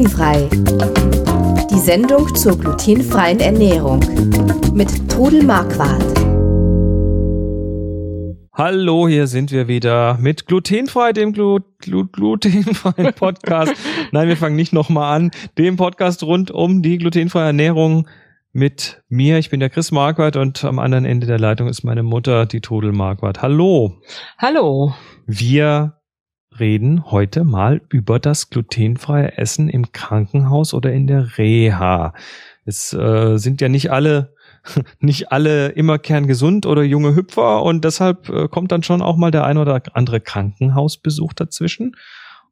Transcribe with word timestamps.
Glutenfrei. 0.00 0.48
Die 1.70 1.78
Sendung 1.78 2.34
zur 2.34 2.58
glutenfreien 2.58 3.38
Ernährung 3.38 4.00
mit 4.72 5.10
Trudel 5.10 5.42
Marquardt. 5.42 6.02
Hallo, 8.54 9.08
hier 9.08 9.26
sind 9.26 9.52
wir 9.52 9.68
wieder 9.68 10.16
mit 10.18 10.46
glutenfrei, 10.46 11.12
dem 11.12 11.34
Glu 11.34 11.58
Glu 11.80 12.06
glutenfreien 12.06 13.12
Podcast. 13.14 13.74
Nein, 14.10 14.28
wir 14.28 14.38
fangen 14.38 14.56
nicht 14.56 14.72
nochmal 14.72 15.14
an. 15.14 15.32
Dem 15.58 15.76
Podcast 15.76 16.22
rund 16.22 16.50
um 16.50 16.80
die 16.80 16.96
glutenfreie 16.96 17.48
Ernährung 17.48 18.08
mit 18.54 19.02
mir. 19.10 19.36
Ich 19.36 19.50
bin 19.50 19.60
der 19.60 19.68
Chris 19.68 19.92
Marquardt 19.92 20.36
und 20.36 20.64
am 20.64 20.78
anderen 20.78 21.04
Ende 21.04 21.26
der 21.26 21.38
Leitung 21.38 21.68
ist 21.68 21.84
meine 21.84 22.02
Mutter, 22.02 22.46
die 22.46 22.62
Trudel 22.62 22.92
Marquardt. 22.92 23.42
Hallo. 23.42 24.00
Hallo. 24.38 24.94
Wir 25.26 25.99
reden 26.58 27.10
heute 27.10 27.44
mal 27.44 27.80
über 27.88 28.18
das 28.18 28.50
glutenfreie 28.50 29.38
Essen 29.38 29.68
im 29.68 29.92
Krankenhaus 29.92 30.74
oder 30.74 30.92
in 30.92 31.06
der 31.06 31.38
Reha. 31.38 32.14
Es 32.64 32.92
äh, 32.92 33.36
sind 33.36 33.60
ja 33.60 33.68
nicht 33.68 33.90
alle 33.90 34.34
nicht 35.00 35.32
alle 35.32 35.68
immer 35.68 35.98
kerngesund 35.98 36.66
oder 36.66 36.82
junge 36.82 37.14
Hüpfer 37.14 37.62
und 37.62 37.84
deshalb 37.84 38.28
äh, 38.28 38.48
kommt 38.48 38.72
dann 38.72 38.82
schon 38.82 39.02
auch 39.02 39.16
mal 39.16 39.30
der 39.30 39.44
ein 39.44 39.58
oder 39.58 39.82
andere 39.94 40.20
Krankenhausbesuch 40.20 41.32
dazwischen. 41.32 41.96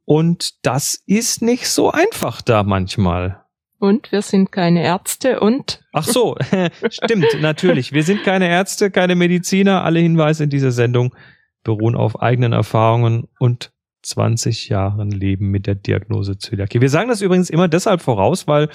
Und 0.04 0.64
das 0.64 0.94
ist 1.06 1.42
nicht 1.42 1.68
so 1.68 1.90
einfach 1.90 2.40
da 2.40 2.62
manchmal. 2.62 3.42
Und 3.78 4.10
wir 4.10 4.22
sind 4.22 4.50
keine 4.50 4.82
Ärzte 4.82 5.40
und. 5.40 5.82
Ach 5.92 6.04
so, 6.04 6.36
stimmt, 6.90 7.26
natürlich. 7.40 7.92
Wir 7.92 8.02
sind 8.02 8.24
keine 8.24 8.48
Ärzte, 8.48 8.90
keine 8.90 9.14
Mediziner. 9.14 9.84
Alle 9.84 10.00
Hinweise 10.00 10.44
in 10.44 10.50
dieser 10.50 10.72
Sendung 10.72 11.14
beruhen 11.62 11.94
auf 11.94 12.20
eigenen 12.20 12.52
Erfahrungen 12.52 13.28
und 13.38 13.70
20 14.08 14.68
Jahren 14.68 15.10
Leben 15.10 15.50
mit 15.50 15.66
der 15.66 15.74
Diagnose 15.74 16.38
Zöliakie. 16.38 16.80
Wir 16.80 16.90
sagen 16.90 17.08
das 17.08 17.20
übrigens 17.20 17.50
immer 17.50 17.68
deshalb 17.68 18.00
voraus, 18.00 18.46
weil 18.46 18.68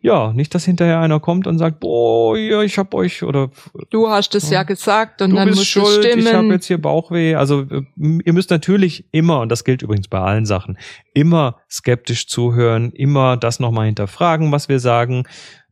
ja, 0.00 0.32
nicht, 0.32 0.54
dass 0.54 0.64
hinterher 0.64 1.00
einer 1.00 1.18
kommt 1.18 1.46
und 1.48 1.58
sagt, 1.58 1.80
boah, 1.80 2.36
ja, 2.38 2.62
ich 2.62 2.78
hab 2.78 2.94
euch 2.94 3.24
oder 3.24 3.50
du 3.90 4.08
hast 4.08 4.34
es 4.36 4.48
ja, 4.48 4.58
ja 4.58 4.62
gesagt 4.62 5.22
und 5.22 5.34
dann 5.34 5.48
bist 5.48 5.58
muss 5.58 5.66
schuld, 5.66 6.04
es 6.04 6.06
stimmen. 6.06 6.26
ich 6.26 6.32
habe 6.32 6.46
jetzt 6.48 6.66
hier 6.66 6.80
Bauchweh. 6.80 7.34
Also 7.34 7.62
äh, 7.62 7.82
ihr 7.96 8.32
müsst 8.32 8.50
natürlich 8.50 9.06
immer 9.10 9.40
und 9.40 9.50
das 9.50 9.64
gilt 9.64 9.82
übrigens 9.82 10.06
bei 10.06 10.20
allen 10.20 10.46
Sachen, 10.46 10.78
immer 11.14 11.56
skeptisch 11.68 12.28
zuhören, 12.28 12.92
immer 12.92 13.36
das 13.36 13.58
nochmal 13.58 13.86
hinterfragen, 13.86 14.52
was 14.52 14.68
wir 14.68 14.78
sagen. 14.78 15.24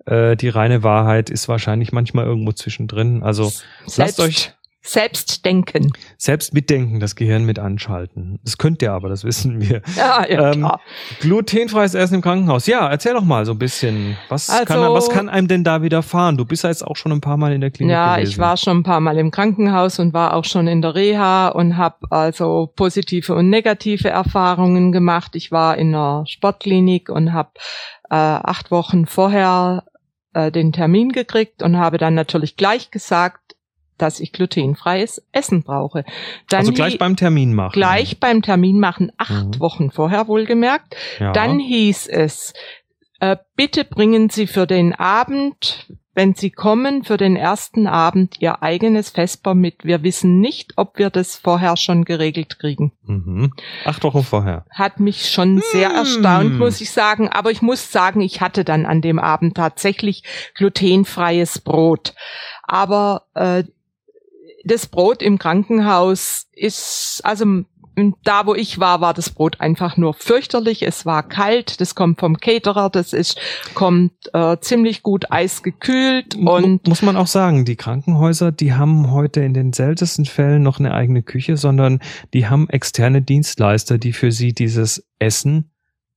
Äh, 0.06 0.36
die 0.36 0.48
reine 0.48 0.82
Wahrheit 0.82 1.30
ist 1.30 1.48
wahrscheinlich 1.48 1.92
manchmal 1.92 2.26
irgendwo 2.26 2.50
zwischendrin. 2.50 3.22
Also 3.22 3.44
Selbst 3.86 3.98
lasst 3.98 4.20
euch 4.20 4.52
selbst 4.86 5.44
denken. 5.44 5.92
Selbst 6.16 6.54
mitdenken, 6.54 7.00
das 7.00 7.16
Gehirn 7.16 7.44
mit 7.44 7.58
anschalten. 7.58 8.38
Das 8.44 8.56
könnt 8.58 8.82
ihr 8.82 8.92
aber, 8.92 9.08
das 9.08 9.24
wissen 9.24 9.60
wir. 9.60 9.82
Ja, 9.96 10.26
ja, 10.28 10.52
ähm, 10.52 10.60
klar. 10.60 10.80
Glutenfreies 11.20 11.94
Essen 11.94 12.16
im 12.16 12.20
Krankenhaus. 12.22 12.66
Ja, 12.66 12.88
erzähl 12.88 13.14
doch 13.14 13.24
mal 13.24 13.44
so 13.46 13.52
ein 13.52 13.58
bisschen. 13.58 14.16
Was, 14.28 14.48
Also- 14.50 14.64
kann, 14.64 14.80
was 14.92 15.08
kann 15.08 15.28
einem 15.28 15.48
denn 15.48 15.64
da 15.64 15.82
widerfahren? 15.82 16.36
Du 16.36 16.44
bist 16.44 16.62
ja 16.64 16.70
jetzt 16.70 16.86
auch 16.86 16.96
schon 16.96 17.12
ein 17.12 17.20
paar 17.20 17.36
Mal 17.36 17.52
in 17.52 17.60
der 17.60 17.70
Klinik 17.70 17.92
Ja, 17.92 18.16
gewesen. 18.16 18.30
ich 18.30 18.38
war 18.38 18.56
schon 18.56 18.78
ein 18.78 18.82
paar 18.82 19.00
Mal 19.00 19.18
im 19.18 19.30
Krankenhaus 19.30 19.98
und 19.98 20.12
war 20.14 20.34
auch 20.34 20.44
schon 20.44 20.66
in 20.68 20.82
der 20.82 20.94
Reha 20.94 21.48
und 21.48 21.76
habe 21.76 21.96
also 22.10 22.72
positive 22.76 23.34
und 23.34 23.50
negative 23.50 24.08
Erfahrungen 24.08 24.92
gemacht. 24.92 25.34
Ich 25.34 25.50
war 25.50 25.76
in 25.78 25.94
einer 25.94 26.24
Sportklinik 26.26 27.08
und 27.08 27.32
habe 27.32 27.50
äh, 28.10 28.14
acht 28.14 28.70
Wochen 28.70 29.06
vorher 29.06 29.84
äh, 30.34 30.52
den 30.52 30.72
Termin 30.72 31.10
gekriegt 31.12 31.62
und 31.62 31.76
habe 31.78 31.98
dann 31.98 32.14
natürlich 32.14 32.56
gleich 32.56 32.90
gesagt, 32.90 33.55
dass 33.98 34.20
ich 34.20 34.32
glutenfreies 34.32 35.22
Essen 35.32 35.62
brauche. 35.62 36.04
Dann 36.48 36.60
Also 36.60 36.72
gleich 36.72 36.98
beim 36.98 37.16
Termin 37.16 37.54
machen. 37.54 37.72
gleich 37.72 38.20
beim 38.20 38.42
Termin 38.42 38.78
machen, 38.80 39.12
acht 39.16 39.46
Mhm. 39.56 39.60
Wochen 39.60 39.90
vorher 39.90 40.28
wohlgemerkt. 40.28 40.96
Ja. 41.18 41.32
Dann 41.32 41.58
hieß 41.58 42.06
es, 42.08 42.52
äh, 43.20 43.36
bitte 43.56 43.84
bringen 43.84 44.28
Sie 44.30 44.46
für 44.46 44.66
den 44.66 44.94
Abend, 44.94 45.86
wenn 46.14 46.34
Sie 46.34 46.50
kommen, 46.50 47.04
für 47.04 47.18
den 47.18 47.36
ersten 47.36 47.86
Abend 47.86 48.36
Ihr 48.40 48.62
eigenes 48.62 49.10
Vesper 49.10 49.54
mit. 49.54 49.84
Wir 49.84 50.02
wissen 50.02 50.40
nicht, 50.40 50.72
ob 50.76 50.98
wir 50.98 51.10
das 51.10 51.36
vorher 51.36 51.76
schon 51.76 52.06
geregelt 52.06 52.58
kriegen. 52.58 52.92
mhm. 53.02 53.52
Acht 53.84 54.02
Wochen 54.02 54.22
vorher. 54.22 54.64
Hat 54.70 54.98
mich 54.98 55.30
schon 55.30 55.60
sehr 55.72 55.90
Hm. 55.90 55.96
erstaunt, 55.96 56.58
muss 56.58 56.80
ich 56.80 56.90
sagen. 56.90 57.28
Aber 57.28 57.50
ich 57.50 57.60
muss 57.60 57.92
sagen, 57.92 58.22
ich 58.22 58.40
hatte 58.40 58.64
dann 58.64 58.86
an 58.86 59.02
dem 59.02 59.18
Abend 59.18 59.56
tatsächlich 59.58 60.22
glutenfreies 60.54 61.60
Brot. 61.60 62.14
Aber 62.62 63.22
äh, 63.34 63.64
das 64.66 64.86
Brot 64.86 65.22
im 65.22 65.38
Krankenhaus 65.38 66.46
ist, 66.52 67.20
also 67.24 67.64
da, 68.24 68.46
wo 68.46 68.54
ich 68.54 68.78
war, 68.78 69.00
war 69.00 69.14
das 69.14 69.30
Brot 69.30 69.60
einfach 69.60 69.96
nur 69.96 70.12
fürchterlich. 70.12 70.82
Es 70.82 71.06
war 71.06 71.22
kalt, 71.22 71.80
das 71.80 71.94
kommt 71.94 72.20
vom 72.20 72.36
Caterer, 72.36 72.90
das 72.90 73.14
ist, 73.14 73.38
kommt 73.74 74.12
äh, 74.34 74.58
ziemlich 74.60 75.02
gut 75.02 75.30
eisgekühlt 75.30 76.34
und 76.34 76.86
muss 76.86 77.00
man 77.00 77.16
auch 77.16 77.26
sagen, 77.26 77.64
die 77.64 77.76
Krankenhäuser, 77.76 78.52
die 78.52 78.74
haben 78.74 79.12
heute 79.12 79.40
in 79.40 79.54
den 79.54 79.72
seltensten 79.72 80.26
Fällen 80.26 80.62
noch 80.62 80.78
eine 80.78 80.92
eigene 80.92 81.22
Küche, 81.22 81.56
sondern 81.56 82.00
die 82.34 82.48
haben 82.48 82.68
externe 82.68 83.22
Dienstleister, 83.22 83.96
die 83.96 84.12
für 84.12 84.30
sie 84.30 84.52
dieses 84.52 85.08
Essen 85.18 85.70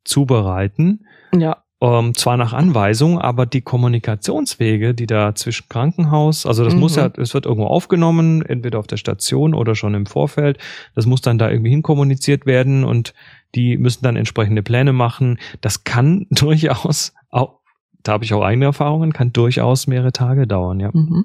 zubereiten. 0.04 1.06
ja, 1.34 1.64
ähm, 1.82 2.14
zwar 2.14 2.36
nach 2.36 2.52
Anweisung, 2.54 3.20
aber 3.20 3.46
die 3.46 3.62
Kommunikationswege, 3.62 4.94
die 4.94 5.08
da 5.08 5.34
zwischen 5.36 5.70
Krankenhaus, 5.70 6.46
also 6.46 6.64
das 6.66 6.74
Mhm. 6.74 6.80
muss 6.82 6.96
ja, 6.98 7.10
es 7.18 7.34
wird 7.34 7.46
irgendwo 7.46 7.68
aufgenommen, 7.68 8.42
entweder 8.46 8.80
auf 8.80 8.88
der 8.88 8.98
Station 8.98 9.54
oder 9.54 9.76
schon 9.76 9.94
im 9.94 10.06
Vorfeld. 10.06 10.58
Das 10.96 11.06
muss 11.06 11.22
dann 11.22 11.38
da 11.38 11.50
irgendwie 11.50 11.70
hinkommuniziert 11.72 12.46
werden 12.46 12.84
und 12.84 13.14
die 13.56 13.78
müssen 13.78 14.04
dann 14.04 14.16
entsprechende 14.18 14.62
Pläne 14.62 14.92
machen. 14.94 15.40
Das 15.62 15.84
kann 15.86 16.28
durchaus 16.32 17.14
auch, 17.30 17.60
da 18.04 18.14
habe 18.14 18.26
ich 18.26 18.34
auch 18.34 18.44
eigene 18.44 18.66
Erfahrungen, 18.66 19.14
kann 19.14 19.32
durchaus 19.34 19.88
mehrere 19.88 20.12
Tage 20.12 20.48
dauern, 20.48 20.80
ja. 20.80 20.90
Mhm. 20.94 21.24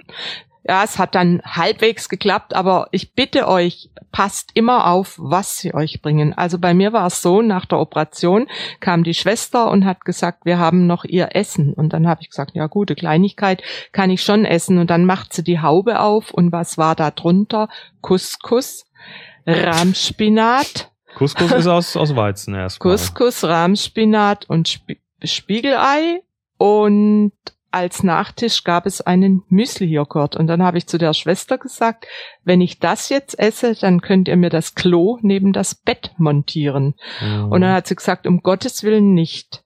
Ja, 0.67 0.83
es 0.83 0.99
hat 0.99 1.15
dann 1.15 1.43
halbwegs 1.45 2.09
geklappt, 2.09 2.55
aber 2.55 2.89
ich 2.91 3.15
bitte 3.15 3.49
euch, 3.49 3.91
passt 4.13 4.51
immer 4.55 4.87
auf, 4.87 5.17
was 5.19 5.59
sie 5.59 5.75
euch 5.75 6.01
bringen. 6.01 6.33
Also 6.33 6.59
bei 6.59 6.73
mir 6.73 6.95
war 6.95 7.07
es 7.07 7.21
so, 7.21 7.43
nach 7.43 7.67
der 7.67 7.81
Operation 7.81 8.49
kam 8.81 9.05
die 9.05 9.13
Schwester 9.13 9.71
und 9.71 9.85
hat 9.85 10.07
gesagt, 10.07 10.47
wir 10.47 10.59
haben 10.59 10.87
noch 10.87 11.05
ihr 11.05 11.37
Essen. 11.37 11.75
Und 11.75 11.93
dann 11.93 12.09
habe 12.09 12.23
ich 12.23 12.31
gesagt, 12.31 12.53
ja 12.55 12.67
gute 12.67 12.95
Kleinigkeit 12.95 13.63
kann 13.93 14.09
ich 14.09 14.23
schon 14.23 14.47
essen. 14.47 14.79
Und 14.79 14.89
dann 14.89 15.05
macht 15.05 15.35
sie 15.35 15.45
die 15.45 15.61
Haube 15.61 16.01
auf 16.01 16.31
und 16.31 16.51
was 16.51 16.79
war 16.79 16.95
da 16.95 17.11
drunter? 17.11 17.69
Couscous, 18.01 18.87
Rahmspinat, 19.47 20.91
Couscous 21.15 21.53
ist 21.53 21.67
aus, 21.67 21.97
aus 21.97 22.17
Weizen 22.17 22.55
erstmal. 22.55 22.93
Couscous, 22.93 23.45
Rahmspinat 23.45 24.49
und 24.49 24.69
Sp 24.69 24.99
Spiegelei 25.23 26.23
und 26.59 27.33
als 27.75 28.05
Nachtisch 28.05 28.63
gab 28.63 28.87
es 28.87 29.01
einen 29.01 29.43
Müsli-Joghurt. 29.49 30.37
Und 30.37 30.47
dann 30.47 30.63
habe 30.63 30.79
ich 30.79 30.87
zu 30.87 30.97
der 30.97 31.13
Schwester 31.13 31.59
gesagt, 31.59 32.07
wenn 32.45 32.61
ich 32.61 32.79
das 32.79 33.09
jetzt 33.09 33.37
esse, 33.37 33.75
dann 33.75 34.01
könnt 34.01 34.29
ihr 34.29 34.37
mir 34.37 34.51
das 34.51 34.77
Klo 34.77 35.19
neben 35.23 35.53
das 35.53 35.75
Bett 35.75 36.13
montieren. 36.17 36.95
Mhm. 37.21 37.51
Und 37.51 37.61
dann 37.63 37.73
hat 37.73 37.89
sie 37.89 37.97
gesagt, 37.97 38.29
um 38.29 38.43
Gottes 38.43 38.85
Willen 38.85 39.13
nicht. 39.13 39.64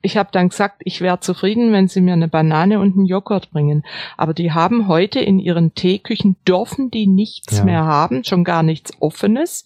Ich 0.00 0.16
habe 0.16 0.28
dann 0.32 0.48
gesagt, 0.50 0.82
ich 0.84 1.00
wäre 1.00 1.18
zufrieden, 1.20 1.72
wenn 1.72 1.88
sie 1.88 2.00
mir 2.00 2.12
eine 2.12 2.28
Banane 2.28 2.78
und 2.78 2.96
einen 2.96 3.06
Joghurt 3.06 3.50
bringen. 3.50 3.84
Aber 4.16 4.32
die 4.32 4.52
haben 4.52 4.86
heute 4.86 5.18
in 5.20 5.38
ihren 5.40 5.74
Teeküchen, 5.74 6.36
dürfen 6.46 6.90
die 6.90 7.06
nichts 7.08 7.58
Ja. 7.58 7.64
mehr 7.64 7.84
haben, 7.84 8.22
schon 8.22 8.44
gar 8.44 8.62
nichts 8.62 8.92
Offenes. 9.00 9.64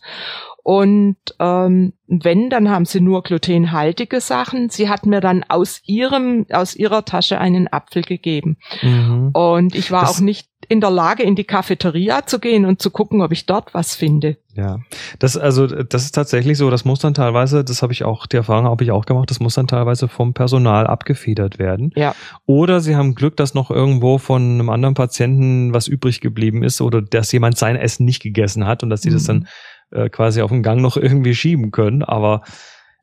Und 0.65 1.17
ähm, 1.41 1.93
wenn, 2.07 2.49
dann 2.49 2.71
haben 2.71 2.85
sie 2.85 3.01
nur 3.01 3.23
glutenhaltige 3.25 4.21
Sachen. 4.21 4.71
Sie 4.71 4.89
hat 4.89 5.07
mir 5.07 5.21
dann 5.21 5.45
aus 5.49 5.83
ihrem, 5.87 6.47
aus 6.53 6.77
ihrer 6.77 7.05
Tasche 7.05 7.39
einen 7.39 7.67
Apfel 7.73 8.03
gegeben. 8.03 8.59
Mhm. 8.81 9.31
Und 9.33 9.75
ich 9.75 9.91
war 9.91 10.03
Das- 10.03 10.17
auch 10.17 10.21
nicht 10.21 10.49
in 10.69 10.81
der 10.81 10.91
Lage, 10.91 11.25
in 11.25 11.35
die 11.35 11.45
Cafeteria 11.45 12.25
zu 12.27 12.39
gehen 12.39 12.65
und 12.65 12.81
zu 12.81 12.91
gucken, 12.91 13.21
ob 13.23 13.33
ich 13.33 13.47
dort 13.47 13.75
was 13.75 13.97
finde. 13.97 14.37
Ja, 14.55 14.81
das 15.19 15.39
also 15.39 15.67
das 15.67 16.05
ist 16.05 16.13
tatsächlich 16.13 16.59
so. 16.59 16.69
Das 16.69 16.85
muss 16.85 16.99
dann 16.99 17.15
teilweise, 17.15 17.65
das 17.65 17.81
habe 17.81 17.93
ich 17.95 18.05
auch 18.05 18.27
die 18.27 18.37
Erfahrung 18.37 18.67
habe 18.67 18.85
ich 18.85 18.91
auch 18.91 19.07
gemacht. 19.07 19.31
Das 19.31 19.41
muss 19.41 19.55
dann 19.55 19.67
teilweise 19.67 20.09
vom 20.09 20.35
Personal 20.35 20.87
abgefedert 20.87 21.59
werden. 21.59 21.91
Ja. 21.97 22.15
Oder 22.45 22.81
sie 22.81 22.95
haben 22.95 23.15
Glück, 23.15 23.37
dass 23.37 23.55
noch 23.55 23.71
irgendwo 23.71 24.19
von 24.19 24.43
einem 24.43 24.69
anderen 24.69 24.95
Patienten 24.95 25.73
was 25.73 25.89
übrig 25.89 26.21
geblieben 26.21 26.63
ist 26.63 26.83
oder 26.83 27.01
dass 27.01 27.33
jemand 27.33 27.57
sein 27.57 27.77
Essen 27.77 28.05
nicht 28.05 28.23
gegessen 28.23 28.67
hat 28.67 28.83
und 28.83 28.91
dass 28.91 29.03
sie 29.03 29.11
das 29.11 29.25
dann 29.25 29.49
äh, 29.91 30.11
quasi 30.11 30.43
auf 30.43 30.51
dem 30.51 30.63
Gang 30.63 30.83
noch 30.83 30.99
irgendwie 30.99 31.35
schieben 31.35 31.71
können. 31.71 32.03
Aber 32.03 32.43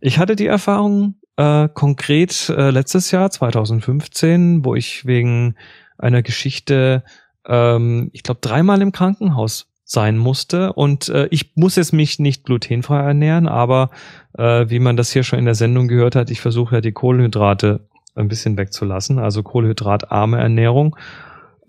ich 0.01 0.19
hatte 0.19 0.35
die 0.35 0.47
Erfahrung 0.47 1.15
äh, 1.37 1.67
konkret 1.73 2.49
äh, 2.49 2.69
letztes 2.69 3.11
Jahr 3.11 3.31
2015, 3.31 4.63
wo 4.65 4.75
ich 4.75 5.05
wegen 5.05 5.55
einer 5.97 6.21
Geschichte, 6.21 7.03
ähm, 7.47 8.09
ich 8.13 8.23
glaube 8.23 8.41
dreimal 8.41 8.81
im 8.81 8.91
Krankenhaus 8.91 9.68
sein 9.91 10.19
musste. 10.19 10.71
Und 10.73 11.09
äh, 11.09 11.27
ich 11.31 11.55
muss 11.55 11.75
jetzt 11.75 11.93
mich 11.93 12.19
nicht 12.19 12.45
glutenfrei 12.45 12.99
ernähren, 12.99 13.47
aber 13.47 13.89
äh, 14.37 14.69
wie 14.69 14.77
man 14.77 14.95
das 14.95 15.11
hier 15.11 15.23
schon 15.23 15.39
in 15.39 15.45
der 15.45 15.55
Sendung 15.55 15.87
gehört 15.87 16.15
hat, 16.15 16.29
ich 16.29 16.41
versuche 16.41 16.75
ja 16.75 16.81
die 16.81 16.91
Kohlenhydrate 16.91 17.87
ein 18.13 18.27
bisschen 18.27 18.55
wegzulassen, 18.55 19.17
also 19.17 19.41
kohlenhydratarme 19.41 20.37
Ernährung. 20.37 20.95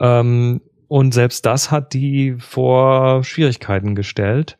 Ähm, 0.00 0.60
und 0.86 1.14
selbst 1.14 1.46
das 1.46 1.70
hat 1.70 1.94
die 1.94 2.36
vor 2.38 3.24
Schwierigkeiten 3.24 3.94
gestellt. 3.94 4.58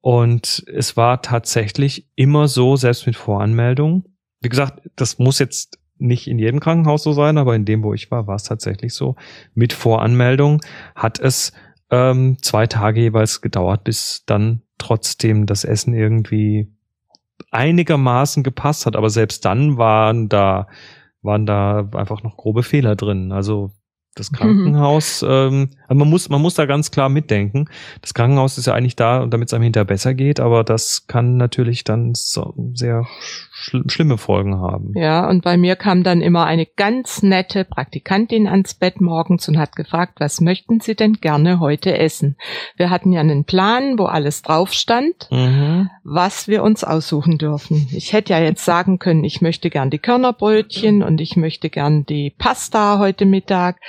Und 0.00 0.64
es 0.72 0.96
war 0.96 1.20
tatsächlich 1.20 2.06
immer 2.14 2.48
so, 2.48 2.76
selbst 2.76 3.06
mit 3.06 3.16
Voranmeldung, 3.16 4.04
wie 4.40 4.48
gesagt, 4.48 4.88
das 4.96 5.18
muss 5.18 5.38
jetzt 5.38 5.78
nicht 5.98 6.26
in 6.26 6.38
jedem 6.38 6.60
Krankenhaus 6.60 7.02
so 7.02 7.12
sein, 7.12 7.36
aber 7.36 7.54
in 7.54 7.66
dem, 7.66 7.82
wo 7.82 7.92
ich 7.92 8.10
war, 8.10 8.26
war 8.26 8.36
es 8.36 8.44
tatsächlich 8.44 8.94
so. 8.94 9.16
Mit 9.54 9.74
Voranmeldung 9.74 10.62
hat 10.94 11.20
es 11.20 11.52
ähm, 11.90 12.38
zwei 12.42 12.66
Tage 12.66 13.00
jeweils 13.00 13.40
gedauert, 13.40 13.84
bis 13.84 14.24
dann 14.26 14.62
trotzdem 14.78 15.46
das 15.46 15.64
Essen 15.64 15.94
irgendwie 15.94 16.72
einigermaßen 17.50 18.42
gepasst 18.42 18.86
hat. 18.86 18.96
Aber 18.96 19.10
selbst 19.10 19.44
dann 19.44 19.76
waren 19.78 20.28
da 20.28 20.66
waren 21.24 21.46
da 21.46 21.88
einfach 21.94 22.22
noch 22.22 22.36
grobe 22.36 22.62
Fehler 22.62 22.96
drin. 22.96 23.32
Also 23.32 23.72
das 24.14 24.30
mhm. 24.30 24.36
Krankenhaus, 24.36 25.22
mhm. 25.22 25.28
ähm, 25.28 25.70
man 25.88 26.08
muss, 26.08 26.28
man 26.28 26.40
muss 26.40 26.54
da 26.54 26.66
ganz 26.66 26.90
klar 26.90 27.08
mitdenken. 27.08 27.66
Das 28.02 28.14
Krankenhaus 28.14 28.58
ist 28.58 28.66
ja 28.66 28.74
eigentlich 28.74 28.94
da, 28.94 29.26
damit 29.26 29.48
es 29.48 29.54
einem 29.54 29.64
hinterher 29.64 29.86
besser 29.86 30.14
geht, 30.14 30.38
aber 30.38 30.62
das 30.62 31.06
kann 31.06 31.36
natürlich 31.36 31.82
dann 31.82 32.14
so 32.14 32.54
sehr 32.74 33.06
schl 33.64 33.82
schlimme 33.88 34.18
Folgen 34.18 34.56
haben. 34.58 34.92
Ja, 34.94 35.28
und 35.28 35.42
bei 35.42 35.56
mir 35.56 35.76
kam 35.76 36.02
dann 36.02 36.20
immer 36.20 36.44
eine 36.44 36.66
ganz 36.66 37.22
nette 37.22 37.64
Praktikantin 37.64 38.46
ans 38.46 38.74
Bett 38.74 39.00
morgens 39.00 39.48
und 39.48 39.58
hat 39.58 39.74
gefragt, 39.74 40.14
was 40.18 40.40
möchten 40.40 40.80
Sie 40.80 40.94
denn 40.94 41.14
gerne 41.14 41.60
heute 41.60 41.96
essen? 41.96 42.36
Wir 42.76 42.90
hatten 42.90 43.12
ja 43.12 43.20
einen 43.20 43.44
Plan, 43.44 43.98
wo 43.98 44.04
alles 44.04 44.42
drauf 44.42 44.72
stand, 44.72 45.28
mhm. 45.30 45.90
was 46.04 46.46
wir 46.46 46.62
uns 46.62 46.84
aussuchen 46.84 47.38
dürfen. 47.38 47.88
Ich 47.92 48.12
hätte 48.12 48.34
ja 48.34 48.40
jetzt 48.40 48.64
sagen 48.64 48.98
können, 48.98 49.24
ich 49.24 49.40
möchte 49.40 49.70
gern 49.70 49.90
die 49.90 49.98
Körnerbrötchen 49.98 51.02
und 51.02 51.20
ich 51.20 51.36
möchte 51.36 51.70
gern 51.70 52.04
die 52.04 52.34
Pasta 52.36 52.98
heute 52.98 53.24
Mittag. 53.24 53.80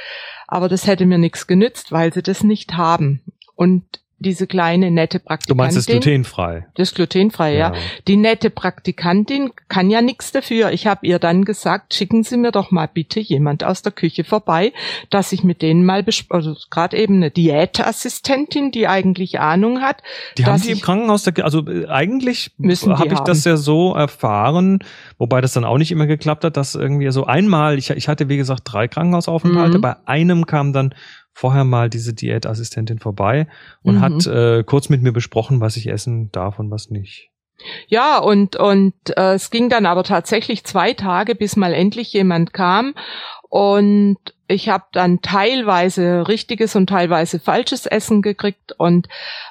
Aber 0.48 0.70
das 0.70 0.88
hätte 0.88 1.06
mir 1.06 1.18
nichts 1.18 1.48
genützt, 1.48 1.92
weil 1.92 2.14
sie 2.14 2.22
das 2.22 2.44
nicht 2.44 2.78
haben. 2.78 3.22
Und 3.56 3.84
diese 4.26 4.48
kleine 4.48 4.92
nette 4.92 5.20
Praktikantin. 5.20 5.58
Du 5.58 5.64
meinst 5.64 5.78
das 5.78 5.86
glutenfrei? 5.86 6.66
Das 6.76 6.94
glutenfrei, 6.94 7.54
ja. 7.54 7.74
ja. 7.74 7.80
Die 8.08 8.18
nette 8.18 8.50
Praktikantin 8.50 9.52
kann 9.70 9.90
ja 9.90 10.02
nichts 10.02 10.32
dafür. 10.32 10.72
Ich 10.72 10.88
habe 10.88 11.06
ihr 11.06 11.20
dann 11.20 11.46
gesagt, 11.46 11.94
schicken 11.94 12.24
Sie 12.24 12.38
mir 12.38 12.52
doch 12.52 12.72
mal 12.72 12.90
bitte 12.92 13.20
jemand 13.20 13.64
aus 13.64 13.84
der 13.84 13.92
Küche 13.92 14.24
vorbei, 14.24 14.74
dass 15.10 15.32
ich 15.32 15.44
mit 15.44 15.62
denen 15.62 15.86
mal 15.86 16.04
also 16.30 16.56
gerade 16.70 16.98
eben 16.98 17.16
eine 17.16 17.32
Diätassistentin, 17.32 18.72
die 18.72 18.88
eigentlich 18.88 19.40
Ahnung 19.40 19.82
hat. 19.82 20.02
Die 20.38 20.46
haben 20.46 20.62
die 20.62 20.72
im 20.72 20.82
Krankenhaus, 20.82 21.28
also 21.28 21.68
äh, 21.68 21.88
eigentlich 21.88 22.52
habe 22.60 23.14
ich 23.14 23.20
das 23.20 23.46
ja 23.46 23.58
so 23.58 23.94
erfahren, 23.94 24.80
wobei 25.18 25.42
das 25.42 25.54
dann 25.54 25.66
auch 25.66 25.78
nicht 25.78 25.92
immer 25.92 26.08
geklappt 26.08 26.44
hat, 26.44 26.58
dass 26.58 26.76
irgendwie 26.76 27.12
so 27.12 27.26
einmal, 27.26 27.78
ich, 27.78 27.92
ich 27.92 28.08
hatte 28.08 28.28
wie 28.30 28.38
gesagt 28.38 28.62
drei 28.66 28.88
Krankenhausaufenthalte, 28.88 29.78
mhm. 29.78 29.82
bei 29.82 29.96
einem 30.06 30.46
kam 30.46 30.74
dann 30.74 30.94
vorher 31.36 31.66
mal 31.66 31.90
diese 31.90 32.14
Diätassistentin 32.14 32.98
vorbei 32.98 33.48
und 33.84 33.96
mhm. 33.96 34.02
hat 34.02 34.26
äh, 34.26 34.64
kurz 34.64 34.88
mit 34.88 35.02
mir 35.02 35.12
besprochen, 35.12 35.60
was 35.60 35.76
ich 35.76 35.88
essen 35.88 36.32
darf 36.32 36.60
und 36.60 36.72
was 36.72 36.90
nicht. 36.90 37.30
Ja, 37.88 38.20
und, 38.20 38.56
und 38.56 38.94
äh, 39.18 39.34
es 39.34 39.50
ging 39.50 39.70
dann 39.70 39.86
aber 39.86 40.04
tatsächlich 40.04 40.64
zwei 40.64 40.94
Tage, 40.94 41.36
bis 41.36 41.58
mal 41.58 41.74
endlich 41.74 42.14
jemand 42.14 42.54
kam. 42.54 42.96
Und 43.50 44.18
ich 44.48 44.70
habe 44.70 44.86
dann 44.94 45.22
teilweise 45.22 46.28
richtiges 46.28 46.76
und 46.76 46.88
teilweise 46.88 47.40
falsches 47.40 47.86
Essen 47.86 48.22
gekriegt. 48.22 48.72
Und 48.78 49.08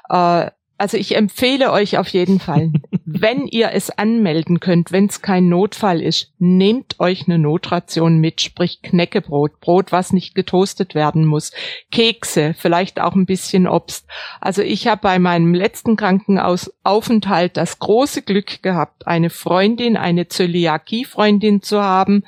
äh, 0.08 0.50
also 0.76 0.96
ich 0.96 1.16
empfehle 1.16 1.70
euch 1.70 1.98
auf 1.98 2.08
jeden 2.08 2.40
Fall, 2.40 2.72
wenn 3.04 3.46
ihr 3.46 3.70
es 3.72 3.90
anmelden 3.90 4.58
könnt, 4.60 4.90
wenn 4.90 5.06
es 5.06 5.22
kein 5.22 5.48
Notfall 5.48 6.02
ist, 6.02 6.32
nehmt 6.38 6.98
euch 6.98 7.26
eine 7.26 7.38
Notration 7.38 8.18
mit, 8.18 8.40
sprich 8.40 8.82
Knäckebrot, 8.82 9.60
Brot, 9.60 9.92
was 9.92 10.12
nicht 10.12 10.34
getoastet 10.34 10.94
werden 10.94 11.24
muss, 11.24 11.52
Kekse, 11.92 12.54
vielleicht 12.58 13.00
auch 13.00 13.14
ein 13.14 13.26
bisschen 13.26 13.68
Obst. 13.68 14.06
Also 14.40 14.62
ich 14.62 14.88
habe 14.88 15.00
bei 15.02 15.18
meinem 15.18 15.54
letzten 15.54 15.96
Krankenaufenthalt 15.96 17.56
das 17.56 17.78
große 17.78 18.22
Glück 18.22 18.62
gehabt, 18.62 19.06
eine 19.06 19.30
Freundin, 19.30 19.96
eine 19.96 20.28
Zöliakie-Freundin 20.28 21.62
zu 21.62 21.82
haben. 21.82 22.24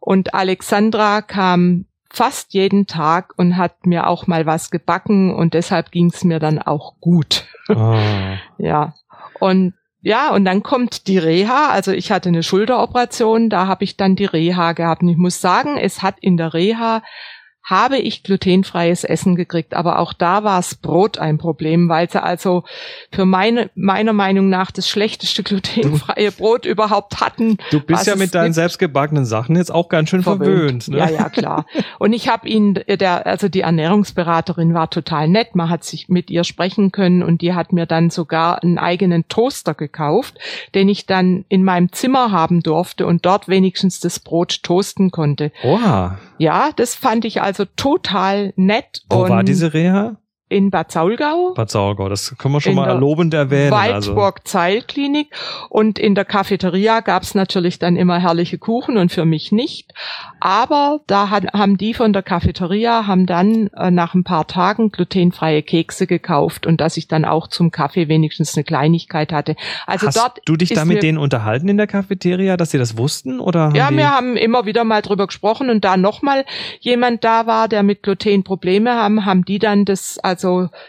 Und 0.00 0.34
Alexandra 0.34 1.22
kam 1.22 1.86
fast 2.14 2.54
jeden 2.54 2.86
Tag 2.86 3.34
und 3.36 3.56
hat 3.56 3.86
mir 3.86 4.06
auch 4.06 4.26
mal 4.26 4.46
was 4.46 4.70
gebacken 4.70 5.34
und 5.34 5.54
deshalb 5.54 5.90
ging 5.90 6.10
es 6.12 6.24
mir 6.24 6.38
dann 6.38 6.60
auch 6.60 6.94
gut. 7.00 7.46
Ah. 7.68 8.36
ja. 8.58 8.94
Und 9.40 9.74
ja, 10.00 10.34
und 10.34 10.44
dann 10.44 10.62
kommt 10.62 11.06
die 11.06 11.16
Reha. 11.16 11.70
Also 11.70 11.90
ich 11.90 12.12
hatte 12.12 12.28
eine 12.28 12.42
Schulteroperation, 12.42 13.48
da 13.48 13.66
habe 13.66 13.84
ich 13.84 13.96
dann 13.96 14.16
die 14.16 14.26
Reha 14.26 14.72
gehabt. 14.72 15.02
Und 15.02 15.08
ich 15.08 15.16
muss 15.16 15.40
sagen, 15.40 15.78
es 15.78 16.02
hat 16.02 16.16
in 16.20 16.36
der 16.36 16.52
Reha 16.52 17.02
habe 17.64 17.96
ich 17.96 18.22
glutenfreies 18.22 19.04
Essen 19.04 19.36
gekriegt. 19.36 19.72
Aber 19.72 19.98
auch 19.98 20.12
da 20.12 20.44
war 20.44 20.58
es 20.58 20.74
Brot 20.74 21.16
ein 21.18 21.38
Problem, 21.38 21.88
weil 21.88 22.10
sie 22.10 22.22
also 22.22 22.64
für 23.10 23.24
meine, 23.24 23.70
meiner 23.74 24.12
Meinung 24.12 24.50
nach 24.50 24.70
das 24.70 24.88
schlechteste 24.88 25.42
glutenfreie 25.42 26.30
Brot 26.36 26.66
überhaupt 26.66 27.20
hatten. 27.20 27.56
Du 27.70 27.80
bist 27.80 28.06
ja 28.06 28.16
mit 28.16 28.34
deinen 28.34 28.52
selbstgebackenen 28.52 29.24
Sachen 29.24 29.56
jetzt 29.56 29.72
auch 29.72 29.88
ganz 29.88 30.10
schön 30.10 30.22
verwöhnt. 30.22 30.84
verwöhnt 30.84 30.88
ne? 30.88 30.98
Ja, 30.98 31.08
ja, 31.08 31.28
klar. 31.30 31.64
Und 31.98 32.12
ich 32.12 32.28
habe 32.28 32.46
ihn, 32.46 32.74
der, 32.86 33.26
also 33.26 33.48
die 33.48 33.62
Ernährungsberaterin 33.62 34.74
war 34.74 34.90
total 34.90 35.28
nett. 35.28 35.54
Man 35.54 35.70
hat 35.70 35.84
sich 35.84 36.10
mit 36.10 36.30
ihr 36.30 36.44
sprechen 36.44 36.92
können 36.92 37.22
und 37.22 37.40
die 37.40 37.54
hat 37.54 37.72
mir 37.72 37.86
dann 37.86 38.10
sogar 38.10 38.62
einen 38.62 38.78
eigenen 38.78 39.26
Toaster 39.28 39.72
gekauft, 39.72 40.38
den 40.74 40.90
ich 40.90 41.06
dann 41.06 41.46
in 41.48 41.64
meinem 41.64 41.92
Zimmer 41.92 42.30
haben 42.30 42.62
durfte 42.62 43.06
und 43.06 43.24
dort 43.24 43.48
wenigstens 43.48 44.00
das 44.00 44.20
Brot 44.20 44.62
toasten 44.62 45.10
konnte. 45.10 45.50
Oha. 45.62 46.18
Ja, 46.36 46.70
das 46.76 46.94
fand 46.94 47.24
ich 47.24 47.40
also 47.40 47.53
total 47.76 48.52
nett. 48.56 49.02
Wo 49.08 49.28
war 49.28 49.44
diese 49.44 49.72
Reha? 49.72 50.16
In 50.48 50.70
Bad 50.70 50.92
Saulgau. 50.92 51.54
Bad 51.54 51.70
Saulgau, 51.70 52.08
das 52.10 52.36
können 52.36 52.54
wir 52.54 52.60
schon 52.60 52.74
mal 52.74 52.98
lobend 52.98 53.32
erwähnen. 53.32 53.72
Also. 53.72 54.14
Waldburg 54.14 54.46
Zeilklinik 54.46 55.28
und 55.70 55.98
in 55.98 56.14
der 56.14 56.26
Cafeteria 56.26 57.00
gab's 57.00 57.34
natürlich 57.34 57.78
dann 57.78 57.96
immer 57.96 58.18
herrliche 58.20 58.58
Kuchen 58.58 58.98
und 58.98 59.10
für 59.10 59.24
mich 59.24 59.52
nicht. 59.52 59.94
Aber 60.40 61.00
da 61.06 61.30
hat, 61.30 61.54
haben 61.54 61.78
die 61.78 61.94
von 61.94 62.12
der 62.12 62.22
Cafeteria 62.22 63.06
haben 63.06 63.24
dann 63.24 63.68
äh, 63.68 63.90
nach 63.90 64.14
ein 64.14 64.22
paar 64.22 64.46
Tagen 64.46 64.90
glutenfreie 64.90 65.62
Kekse 65.62 66.06
gekauft 66.06 66.66
und 66.66 66.78
dass 66.80 66.98
ich 66.98 67.08
dann 67.08 67.24
auch 67.24 67.48
zum 67.48 67.70
Kaffee 67.70 68.08
wenigstens 68.08 68.54
eine 68.54 68.64
Kleinigkeit 68.64 69.32
hatte. 69.32 69.56
Also 69.86 70.08
Hast 70.08 70.18
dort 70.18 70.40
du 70.44 70.56
dich 70.56 70.68
da 70.68 70.84
mit 70.84 71.02
denen 71.02 71.16
unterhalten 71.16 71.68
in 71.68 71.78
der 71.78 71.86
Cafeteria, 71.86 72.58
dass 72.58 72.70
sie 72.70 72.78
das 72.78 72.98
wussten 72.98 73.40
oder? 73.40 73.72
Ja, 73.74 73.90
wir 73.90 74.10
haben 74.10 74.36
immer 74.36 74.66
wieder 74.66 74.84
mal 74.84 75.00
drüber 75.00 75.26
gesprochen 75.26 75.70
und 75.70 75.86
da 75.86 75.96
nochmal 75.96 76.44
jemand 76.80 77.24
da 77.24 77.46
war, 77.46 77.66
der 77.66 77.82
mit 77.82 78.02
Gluten 78.02 78.44
Probleme 78.44 78.94
haben, 78.94 79.24
haben 79.24 79.46
die 79.46 79.58
dann 79.58 79.86
das 79.86 80.18
also 80.18 80.33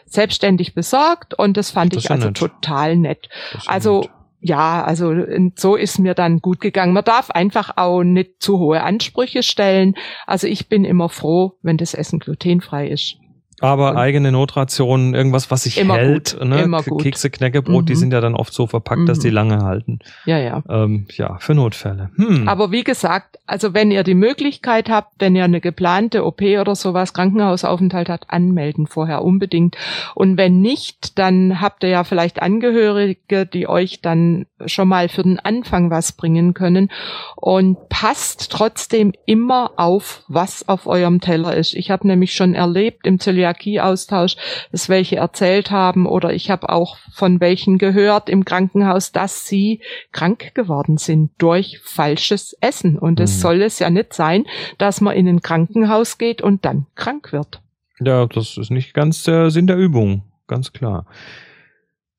selbstständig 0.06 0.74
besorgt 0.74 1.34
und 1.34 1.58
das 1.58 1.72
fand 1.72 1.96
das 1.96 2.06
ich 2.06 2.12
also 2.12 2.28
nett. 2.28 2.38
total 2.38 2.98
nett. 2.98 3.30
Also 3.66 4.02
nett. 4.02 4.10
ja, 4.42 4.84
also 4.84 5.14
so 5.56 5.76
ist 5.76 6.00
mir 6.00 6.14
dann 6.14 6.40
gut 6.40 6.62
gegangen. 6.62 6.94
Man 6.94 7.04
darf 7.04 7.32
einfach 7.32 7.78
auch 7.78 8.04
nicht 8.04 8.42
zu 8.42 8.60
hohe 8.60 8.84
Ansprüche 8.84 9.44
stellen. 9.44 9.96
Also 10.26 10.48
ich 10.48 10.70
bin 10.70 10.86
immer 10.86 11.10
froh, 11.10 11.54
wenn 11.62 11.78
das 11.78 11.94
Essen 11.94 12.20
glutenfrei 12.20 12.90
ist. 12.90 13.18
Aber 13.62 13.92
und 13.92 13.98
eigene 13.98 14.32
Notrationen, 14.32 15.16
irgendwas, 15.16 15.50
was 15.50 15.64
sich 15.64 15.80
immer 15.80 15.96
hält, 15.96 16.38
gut, 16.38 16.48
ne? 16.48 16.62
Immer 16.62 16.84
gut. 16.84 17.02
Kekse, 17.02 17.30
Knäckebrot, 17.30 17.84
mhm. 17.84 17.86
die 17.86 17.96
sind 17.96 18.12
ja 18.12 18.20
dann 18.20 18.36
oft 18.36 18.54
so 18.54 18.68
verpackt, 18.68 19.02
mhm. 19.02 19.06
dass 19.06 19.20
die 19.20 19.30
mhm. 19.30 19.34
lange 19.34 19.64
halten. 19.64 20.00
Ja, 20.26 20.38
ja. 20.38 20.62
Ähm, 20.70 21.08
ja, 21.16 21.38
für 21.40 21.56
Notfälle. 21.56 22.10
Hm. 22.18 22.48
Aber 22.48 22.72
wie 22.72 22.84
gesagt, 22.84 23.40
also 23.46 23.74
wenn 23.74 23.92
ihr 23.92 24.04
die 24.04 24.14
Möglichkeit 24.14 24.90
habt, 24.90 25.14
wenn 25.20 25.36
ihr 25.36 25.46
eine 25.46 25.62
geplante 25.62 26.26
OP 26.26 26.42
oder 26.42 26.76
sowas, 26.76 27.14
Krankenhausaufenthalt 27.14 28.10
habt, 28.10 28.30
anmelden 28.30 28.88
vorher 28.88 29.24
unbedingt. 29.24 29.78
Und 30.16 30.38
wenn 30.38 30.60
nicht, 30.60 31.18
dann 31.18 31.62
habt 31.62 31.84
ihr 31.84 31.90
ja 31.90 32.04
vielleicht 32.04 32.42
Angehörige, 32.42 33.46
die 33.46 33.68
euch 33.68 34.02
dann 34.02 34.48
schon 34.66 34.88
mal 34.88 35.08
für 35.08 35.24
den 35.24 35.40
Anfang 35.40 35.90
was 35.90 36.12
bringen 36.12 36.54
können. 36.54 36.92
Und 37.36 37.90
passt 37.90 38.52
trotzdem 38.52 39.14
immer 39.26 39.72
auf, 39.78 40.24
was 40.28 40.68
auf 40.68 40.88
eurem 40.88 41.22
Teller 41.22 41.56
ist. 41.56 41.74
Ich 41.74 41.92
habe 41.92 42.08
nämlich 42.08 42.34
schon 42.34 42.54
erlebt 42.54 43.08
im 43.08 43.20
Zöliakie 43.20 43.45
Zöliakie-Austausch, 43.46 44.36
dass 44.72 44.90
welche 44.90 45.18
erzählt 45.18 45.72
haben 45.72 46.06
oder 46.06 46.34
ich 46.34 46.50
habe 46.50 46.70
auch 46.70 46.98
von 47.14 47.40
welchen 47.40 47.78
gehört 47.78 48.30
im 48.30 48.46
Krankenhaus, 48.46 49.12
dass 49.12 49.46
sie 49.46 49.82
krank 50.12 50.54
geworden 50.56 50.98
sind 50.98 51.32
durch 51.38 51.80
falsches 51.84 52.56
Essen. 52.62 52.98
Und 52.98 53.20
es 53.20 53.38
mhm. 53.38 53.42
soll 53.42 53.62
es 53.62 53.80
ja 53.80 53.90
nicht 53.90 54.14
sein, 54.14 54.46
dass 54.78 55.02
man 55.02 55.16
in 55.16 55.28
ein 55.28 55.42
Krankenhaus 55.42 56.18
geht 56.18 56.42
und 56.42 56.66
dann 56.66 56.88
krank 56.96 57.32
wird. 57.32 57.62
Ja, 58.00 58.26
das 58.26 58.58
ist 58.58 58.72
nicht 58.72 58.94
ganz 58.94 59.24
der 59.24 59.52
Sinn 59.52 59.68
der 59.68 59.78
Übung, 59.78 60.24
ganz 60.48 60.74
klar. 60.74 61.06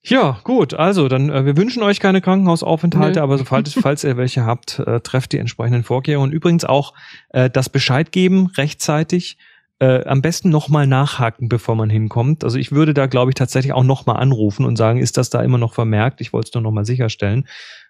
Ja, 0.09 0.39
gut, 0.45 0.73
also 0.73 1.09
dann 1.09 1.31
äh, 1.31 1.45
wir 1.45 1.57
wünschen 1.57 1.83
euch 1.83 1.99
keine 1.99 2.21
Krankenhausaufenthalte, 2.21 3.19
Nö. 3.19 3.25
aber 3.25 3.39
falls, 3.39 3.75
falls 3.83 4.05
ihr 4.05 4.17
welche 4.17 4.47
habt, 4.47 4.79
äh, 4.79 5.01
trefft 5.01 5.33
die 5.33 5.39
entsprechenden 5.39 5.83
Vorkehrungen. 5.83 6.33
Übrigens 6.33 6.65
auch 6.65 6.95
äh, 7.31 7.51
das 7.51 7.69
Bescheid 7.69 8.13
geben 8.13 8.47
rechtzeitig 8.57 9.37
äh, 9.79 10.05
am 10.05 10.23
besten 10.23 10.49
nochmal 10.51 10.87
nachhaken, 10.87 11.49
bevor 11.49 11.75
man 11.75 11.91
hinkommt. 11.91 12.45
Also 12.45 12.59
ich 12.59 12.73
würde 12.73 12.95
da, 12.95 13.07
glaube 13.07 13.31
ich, 13.31 13.35
tatsächlich 13.35 13.73
auch 13.73 13.85
nochmal 13.85 14.17
anrufen 14.17 14.65
und 14.65 14.77
sagen, 14.77 14.99
ist 14.99 15.17
das 15.17 15.31
da 15.31 15.43
immer 15.43 15.59
noch 15.59 15.75
vermerkt? 15.75 16.21
Ich 16.21 16.33
wollte 16.33 16.49
es 16.49 16.55
nur 16.55 16.63
nochmal 16.63 16.87
sicherstellen. 16.87 17.47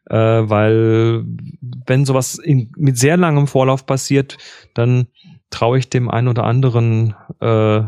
Äh, 0.09 0.17
weil 0.17 1.25
wenn 1.87 2.05
sowas 2.05 2.39
in, 2.39 2.73
mit 2.77 2.99
sehr 2.99 3.17
langem 3.17 3.47
Vorlauf 3.47 3.87
passiert, 3.87 4.39
dann 4.75 5.07
traue 5.51 5.79
ich 5.79 5.89
dem 5.89 6.11
einen 6.11 6.29
oder 6.29 6.45
anderen, 6.45 7.15
äh, 7.41 7.83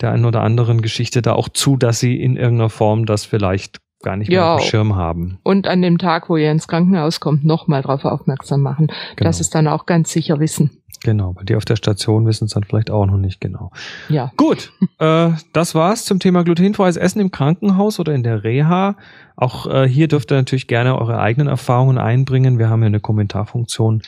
der 0.00 0.12
einen 0.12 0.24
oder 0.24 0.42
anderen 0.42 0.80
Geschichte 0.80 1.22
da 1.22 1.32
auch 1.32 1.48
zu, 1.48 1.76
dass 1.76 2.00
sie 2.00 2.20
in 2.20 2.36
irgendeiner 2.36 2.70
Form 2.70 3.04
das 3.04 3.24
vielleicht 3.24 3.80
gar 4.02 4.16
nicht 4.16 4.30
mehr 4.30 4.46
auf 4.46 4.62
dem 4.62 4.68
Schirm 4.68 4.96
haben. 4.96 5.38
Und 5.42 5.66
an 5.66 5.82
dem 5.82 5.98
Tag, 5.98 6.28
wo 6.28 6.36
ihr 6.36 6.50
ins 6.50 6.68
Krankenhaus 6.68 7.18
kommt, 7.20 7.44
nochmal 7.44 7.82
darauf 7.82 8.04
aufmerksam 8.04 8.62
machen, 8.62 8.86
genau. 8.86 9.28
dass 9.28 9.40
es 9.40 9.50
dann 9.50 9.66
auch 9.66 9.86
ganz 9.86 10.12
sicher 10.12 10.38
wissen. 10.38 10.82
Genau, 11.04 11.34
weil 11.36 11.44
die 11.44 11.54
auf 11.54 11.64
der 11.64 11.76
Station 11.76 12.26
wissen 12.26 12.46
es 12.46 12.52
dann 12.52 12.64
vielleicht 12.64 12.90
auch 12.90 13.06
noch 13.06 13.16
nicht 13.16 13.40
genau. 13.40 13.70
Ja. 14.08 14.32
Gut, 14.36 14.72
äh, 14.98 15.30
das 15.52 15.74
war's 15.74 16.04
zum 16.04 16.18
Thema 16.18 16.44
glutenfreies 16.44 16.96
Essen 16.96 17.20
im 17.20 17.30
Krankenhaus 17.30 18.00
oder 18.00 18.14
in 18.14 18.22
der 18.22 18.42
Reha. 18.42 18.96
Auch 19.36 19.66
äh, 19.66 19.88
hier 19.88 20.08
dürft 20.08 20.32
ihr 20.32 20.36
natürlich 20.36 20.66
gerne 20.66 20.98
eure 20.98 21.20
eigenen 21.20 21.48
Erfahrungen 21.48 21.98
einbringen. 21.98 22.58
Wir 22.58 22.68
haben 22.68 22.82
ja 22.82 22.86
eine 22.86 23.00
Kommentarfunktion. 23.00 24.02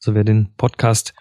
Also 0.00 0.14
wer 0.14 0.24
den 0.24 0.50
Podcast 0.56 1.14